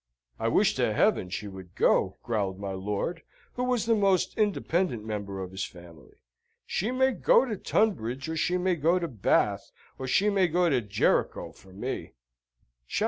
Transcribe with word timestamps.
"I 0.39 0.47
wish 0.47 0.73
to 0.77 0.93
heaven 0.93 1.29
she 1.29 1.47
would 1.47 1.75
go!" 1.75 2.17
growled 2.23 2.57
my 2.59 2.71
lord, 2.71 3.21
who 3.53 3.63
was 3.63 3.85
the 3.85 3.93
most 3.93 4.35
independent 4.35 5.05
member 5.05 5.39
of 5.39 5.51
his 5.51 5.63
family. 5.63 6.17
"She 6.65 6.89
may 6.89 7.11
go 7.11 7.45
to 7.45 7.55
Tunbridge, 7.55 8.27
or 8.27 8.35
she 8.35 8.57
may 8.57 8.77
go 8.77 8.97
to 8.97 9.07
Bath, 9.07 9.69
or 9.99 10.07
she 10.07 10.31
may 10.31 10.47
go 10.47 10.67
to 10.71 10.81
Jericho, 10.81 11.51
for 11.51 11.71
me." 11.71 12.13